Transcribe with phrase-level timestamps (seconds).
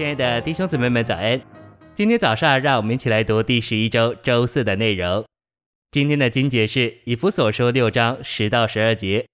[0.00, 1.38] 亲爱的弟兄姊妹们，早安！
[1.92, 5.22] 今天早上，让我们一起来读第十一周周四的内容。
[5.90, 9.26] 今天的经节是以弗所书六章十到十二节。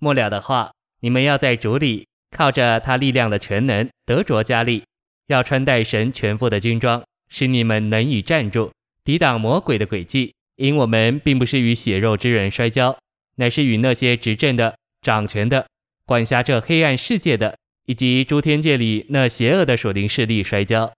[0.00, 0.70] 末了的话，
[1.00, 4.84] 你们要在主里靠着他力量的全能得着加力，
[5.28, 8.70] 要穿戴神全副的军装，使你们能以站住，
[9.02, 10.34] 抵挡魔鬼的诡计。
[10.56, 12.98] 因我们并不是与血肉之人摔跤，
[13.36, 15.66] 乃是与那些执政的、掌权的、
[16.04, 17.56] 管辖这黑暗世界的。
[17.86, 20.92] 以及诸天界里那邪恶的属灵势力摔跤。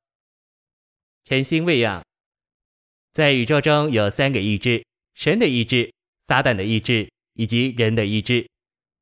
[1.25, 2.05] 晨星喂养，
[3.13, 4.85] 在宇宙中有三个意志：
[5.15, 8.47] 神的意志、撒旦的意志以及人的意志。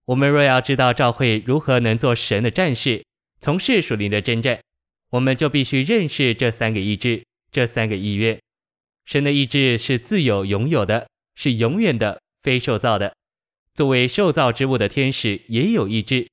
[0.05, 3.05] 我们若要知道教会如何能做神的战士，
[3.41, 4.61] 从事属灵的征战，
[5.11, 8.41] 我们就必须认识这三个意志、这三个意愿。
[9.05, 13.17] 神的意志是自有永有的，是永远的，非受造的。
[13.75, 16.29] 作为受造之物的天使也有意志。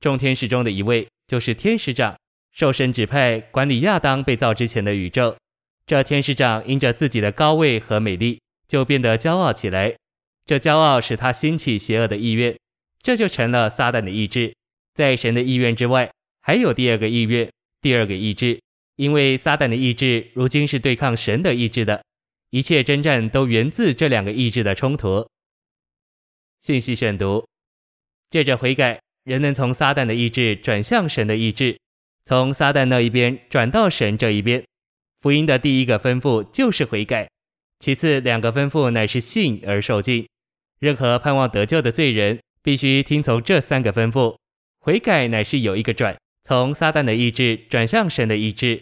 [0.00, 2.16] 众天使中的一位，就是天使长，
[2.52, 5.36] 受神指派管理亚当被造之前的宇宙。
[5.86, 9.96] 这天使长因着自己的高位和美丽，就变得骄傲起来。
[10.44, 12.56] 这骄傲使他兴起邪恶的意愿，
[12.98, 14.54] 这就成了撒旦的意志。
[14.94, 18.60] 在神的意愿之外，还有第二个意愿，第二个意志。
[18.96, 22.02] 因为撒旦的意志如今是对抗神的意志的，
[22.50, 25.28] 一切征战都源自这两个意志的冲突。
[26.62, 27.46] 信息选读，
[28.30, 28.98] 借着悔改。
[29.26, 31.76] 人能从撒旦的意志转向神的意志，
[32.22, 34.62] 从撒旦那一边转到神这一边。
[35.18, 37.28] 福音的第一个吩咐就是悔改，
[37.80, 40.24] 其次两个吩咐乃是信而受尽。
[40.78, 44.36] 任何盼望得救的罪人必须听从这三个吩咐。
[44.78, 48.80] 悔改乃是有一个转，从撒旦的意志转向神的意志。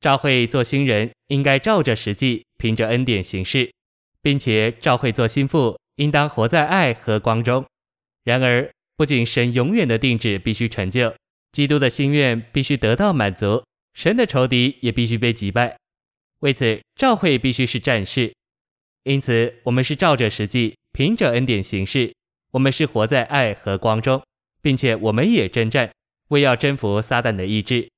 [0.00, 3.70] 召会做新人，应该照着实际，凭着恩典行事，
[4.22, 7.66] 并且召会做新妇，应当活在爱和光中。
[8.24, 11.14] 然而，不仅神永远的定旨必须成就，
[11.52, 13.62] 基督的心愿必须得到满足，
[13.94, 15.76] 神的仇敌也必须被击败。
[16.40, 18.34] 为此，教会必须是战士。
[19.04, 22.12] 因此，我们是照着实际，凭着恩典行事。
[22.50, 24.20] 我们是活在爱和光中，
[24.60, 25.92] 并且我们也征战，
[26.30, 27.88] 为要征服撒旦的意志。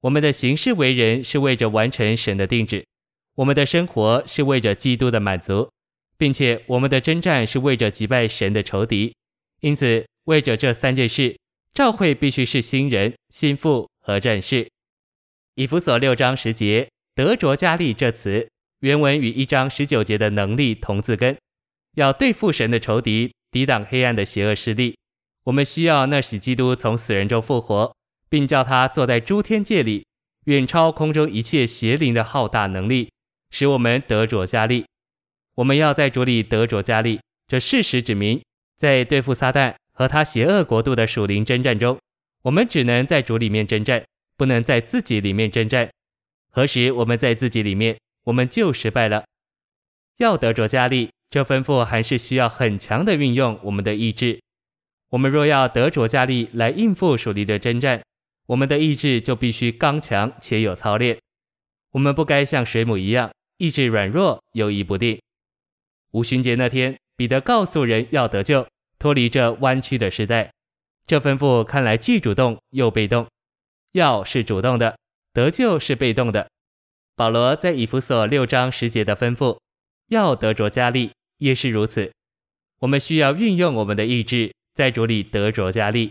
[0.00, 2.84] 我们的行事为人是为着完成神的定旨，
[3.36, 5.70] 我们的生活是为着基督的满足，
[6.18, 9.14] 并且我们的征战是为着击败神的仇敌。
[9.60, 11.38] 因此，为着这三件事，
[11.72, 14.68] 教会必须是新人、新妇和战士。
[15.56, 18.48] 以弗所六章十节“得着加力”这词，
[18.80, 21.36] 原文与一章十九节的能力同字根，
[21.96, 24.96] 要对付神的仇敌，抵挡黑暗的邪恶势力。
[25.44, 27.94] 我们需要那使基督从死人中复活，
[28.28, 30.06] 并叫他坐在诸天界里，
[30.46, 33.10] 远超空中一切邪灵的浩大能力，
[33.50, 34.86] 使我们得着加力。
[35.56, 38.42] 我们要在主里得着加力，这事实指明，
[38.78, 39.74] 在对付撒旦。
[39.94, 41.98] 和他邪恶国度的属灵征战中，
[42.42, 44.04] 我们只能在主里面征战，
[44.36, 45.88] 不能在自己里面征战。
[46.50, 49.24] 何时我们在自己里面，我们就失败了。
[50.18, 54.40] 要得着加力，这吩咐还是需要很强的运用我们的意志。
[55.10, 58.02] 我们若要得着加力来应付属灵的征战，
[58.46, 61.16] 我们的意志就必须刚强且有操练。
[61.92, 65.20] 我们不该像水母一样，意志软弱，犹疑不定。
[66.10, 68.66] 五旬节那天，彼得告诉人要得救。
[69.04, 70.50] 脱离这弯曲的时代，
[71.06, 73.26] 这吩咐看来既主动又被动。
[73.92, 74.96] 要是主动的，
[75.34, 76.48] 得救是被动的。
[77.14, 79.58] 保罗在以弗所六章十节的吩咐，
[80.08, 82.10] 要得着加力，也是如此。
[82.78, 86.10] 我们需要运用我们的意志，在主里得着加力。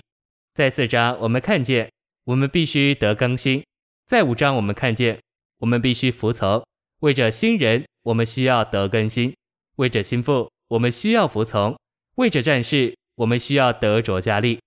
[0.54, 1.92] 在四章我们看见，
[2.26, 3.64] 我们必须得更新；
[4.06, 5.20] 在五章我们看见，
[5.58, 6.64] 我们必须服从。
[7.00, 9.34] 为着新人，我们需要得更新；
[9.78, 11.76] 为着新妇，我们需要服从。
[12.16, 14.60] 为着战士，我们需要得着加力。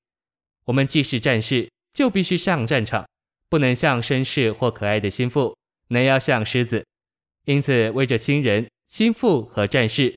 [0.65, 3.07] 我们既是战士，就必须上战场，
[3.49, 5.57] 不能像绅士或可爱的心腹，
[5.89, 6.85] 能要像狮子。
[7.45, 10.17] 因此，为着新人、心腹和战士，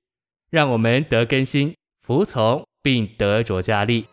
[0.49, 4.05] 让我们得更新、服从，并得着加力。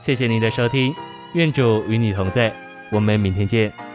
[0.00, 0.94] 谢谢您的收听，
[1.34, 2.54] 愿主与你同在，
[2.90, 3.93] 我们明天见。